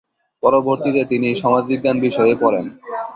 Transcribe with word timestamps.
পরবর্তিতে 0.43 1.01
তিনি 1.05 1.27
সমাজবিজ্ঞান 1.41 1.97
বিষয়ে 1.99 2.33
পরেন। 2.35 2.65